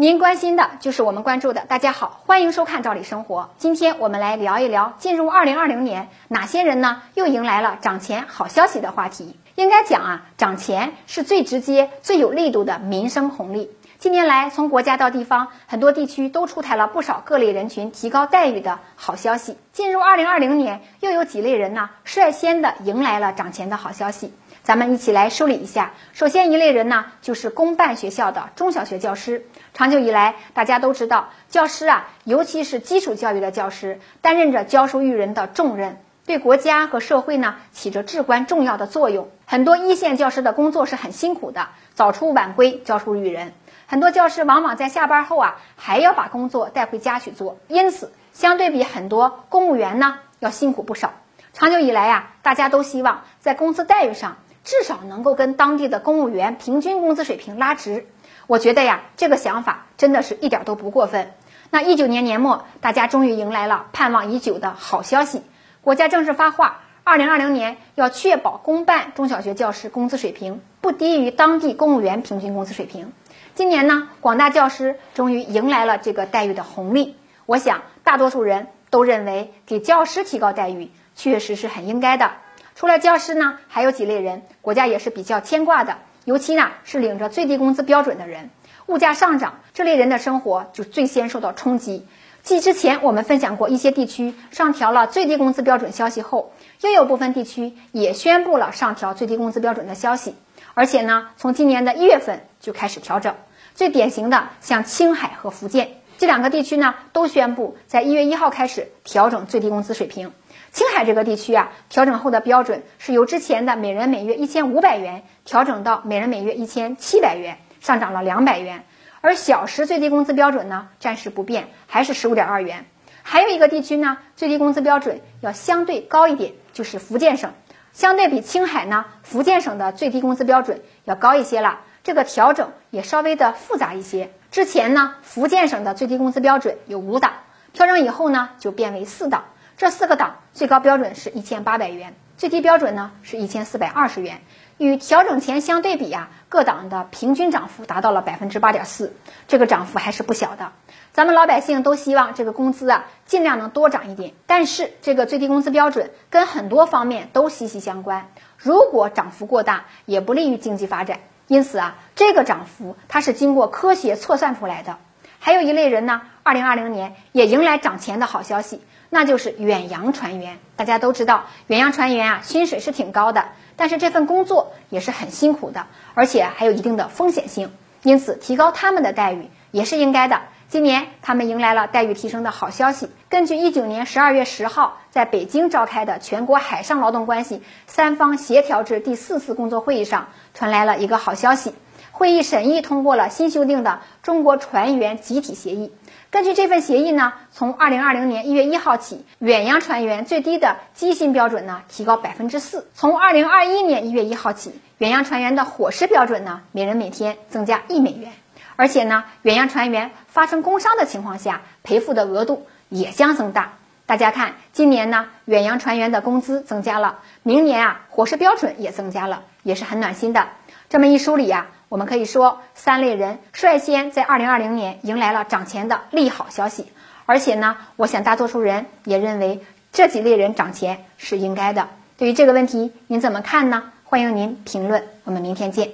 [0.00, 1.60] 您关心的就是我们关注的。
[1.68, 3.42] 大家好，欢迎收看《赵理生活》。
[3.58, 9.36] 今天我们来聊一聊进入二零二零年，哪些人呢又迎来了涨钱好消息的话题。
[9.56, 13.70] 应该讲啊，涨钱是最直接、最有力度的民生红利。
[14.00, 19.58] 近年来，从国家到地方，很多地区都出台了不少各类人群提高待遇的好消息。
[19.74, 24.32] 进入二零二零年，又有几类人呢率先的迎来了涨钱的好消息。
[24.62, 25.92] 咱们一起来梳理一下。
[26.14, 29.44] 首先一类人呢，就是公办学校的中小学教师。
[29.74, 39.30] 长久以来，大家都知道，教师啊，尤其是基础教育的教师，担任着教书育人的重任，对国家和社会呢起着至关重要的作用。
[39.46, 43.52] 很多一线教师的工作是很辛苦的，早出晚归教书育人。
[43.88, 51.14] 很多教师往往在下班后啊，还要把工作带回家去做，因此相对比很多公务员呢要辛苦不少。
[51.52, 58.06] 长久以来呀，大家都希望在工资待遇上至少能够跟当地的公务员平均工资水平拉直。
[58.46, 61.32] 我觉得呀，这个想法真的是一点都不过分。
[61.70, 65.42] 那一九年年末，大家终于迎来了盼望已久的好消息，
[65.82, 73.12] 国家正式发话，二零二零年要确保公办中小学教师工资水平不低于当地公务员平均工资水平。
[73.54, 77.16] 今年呢，广大教师终于迎来了这个待遇的红利。
[77.46, 82.30] 我想，大多数人都认为给教师提高待遇确实是很应该的。
[82.74, 85.96] 除了教师呢，还有几类人，国家也是比较牵挂的。
[86.26, 88.50] 尤其呢，是领着最低工资标准的人，
[88.84, 92.06] 物价上涨，这类人的生活就最先受到冲击。
[92.50, 100.34] 继之前我们分享过一些地区上调了最低工资标准消息后，又有部分地区也宣布了上调最低工资标准的消息，
[100.74, 103.36] 而且呢，从今年的一月份就开始调整。
[103.76, 110.32] 最典型的像青海和福建这两个地区呢，都宣布在一月一号开始调整最低工资水平。
[110.72, 118.82] 青海这个地区啊，调整后的标准是由之前的每人每月一千五百元调整到每人每月一千七百元，上涨了两百元。
[119.20, 122.86] 而小时最低工资标准呢，暂时不变，还是十五点二元。
[123.22, 127.52] 还有一个地区呢，最低工资标准要相对高一点，就是福建省。
[127.92, 131.80] 相对比青海呢，福建省的最低工资标准要高一些了。
[132.02, 134.30] 这个调整也稍微的复杂一些。
[134.50, 137.32] 之前呢，福建省的最低工资标准有五档，
[137.74, 139.44] 调整以后呢，就变为四档。
[139.76, 144.40] 这四个档最高标准是一千八百元，最低标准呢是一千四百二十元。
[144.78, 149.14] 与调整前相对比呀，各档的平均涨幅达到了百分之八点四，
[149.46, 150.72] 这个涨幅还是不小的。
[151.12, 161.20] 咱们老百姓都希望这个工资啊尽量能多涨一点，但是这个最低工资标准跟很多方面都息息相关，如果涨幅过大，也不利于经济发展。
[161.46, 164.96] 因此啊，这个涨幅它是经过科学测算出来的。
[165.42, 170.58] 还有一类人呢，二零二零年也迎来涨钱的好消息，那就是远洋船员。
[170.76, 177.72] 大家都知道，远洋船员啊，薪水是挺高的，但是这份工作也是很辛苦的，而且还有一定的风险性。
[178.02, 180.42] 因此，提高他们的待遇也是应该的。
[180.68, 183.10] 今年他们迎来了待遇提升的好消息。
[183.28, 191.74] 根据一九年十二月十号在北京召开的全国海上劳动关系三方协调制第四次工作会议上，传来了一个好消息。
[192.20, 195.88] 会议审议通过了新修订的《中国船员集体协议》。
[196.30, 208.32] 根据这份协议呢，从二零二零年一月一号起，远洋船员最低的基薪标准呢提高百分之四；从二零二一年一月一号起，远洋船员的伙食标准呢每人每天增加一美元。
[208.76, 213.72] 而且呢，远洋船员发生工伤的情况下，赔付的额度也将增大。
[214.04, 220.48] 大家看，今年呢，远洋船员的工资增加了，明年啊，伙食标准也增加了，也是很暖心的。
[220.90, 226.86] 这么一梳理呀，我们可以说，三类人率先在二零二零年迎来了涨钱的利好消息。
[227.26, 229.60] 而且呢，我想大多数人也认为
[229.92, 231.88] 这几类人涨钱是应该的。
[232.16, 233.82] 对于这个问题，您怎么看呢？
[234.04, 235.02] 欢迎您评论。
[235.24, 235.90] 我们明天见。